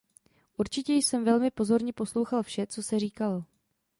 Určitě 0.57 0.93
jsem 0.93 1.23
velmi 1.23 1.51
pozorně 1.51 1.93
poslouchal 1.93 2.43
vše, 2.43 2.67
co 2.67 2.83
se 2.83 2.99
říkalo. 2.99 3.43